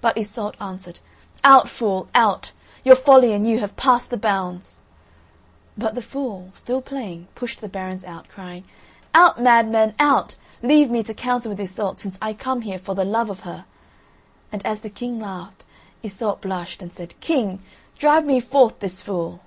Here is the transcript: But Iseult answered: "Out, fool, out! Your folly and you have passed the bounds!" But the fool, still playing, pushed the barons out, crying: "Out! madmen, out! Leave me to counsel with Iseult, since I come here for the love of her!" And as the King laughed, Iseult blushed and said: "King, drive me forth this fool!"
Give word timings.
But 0.00 0.16
Iseult 0.16 0.54
answered: 0.60 1.00
"Out, 1.42 1.68
fool, 1.68 2.06
out! 2.14 2.52
Your 2.84 2.94
folly 2.94 3.32
and 3.32 3.44
you 3.44 3.58
have 3.58 3.74
passed 3.74 4.10
the 4.10 4.16
bounds!" 4.16 4.78
But 5.76 5.96
the 5.96 6.02
fool, 6.02 6.46
still 6.50 6.80
playing, 6.80 7.26
pushed 7.34 7.60
the 7.60 7.68
barons 7.68 8.04
out, 8.04 8.28
crying: 8.28 8.62
"Out! 9.12 9.42
madmen, 9.42 9.96
out! 9.98 10.36
Leave 10.62 10.88
me 10.88 11.02
to 11.02 11.12
counsel 11.12 11.50
with 11.50 11.58
Iseult, 11.58 11.98
since 11.98 12.16
I 12.22 12.32
come 12.32 12.60
here 12.60 12.78
for 12.78 12.94
the 12.94 13.04
love 13.04 13.28
of 13.28 13.40
her!" 13.40 13.64
And 14.52 14.64
as 14.64 14.78
the 14.82 14.88
King 14.88 15.18
laughed, 15.18 15.64
Iseult 16.00 16.40
blushed 16.42 16.80
and 16.80 16.92
said: 16.92 17.18
"King, 17.18 17.60
drive 17.98 18.24
me 18.24 18.38
forth 18.38 18.78
this 18.78 19.02
fool!" 19.02 19.40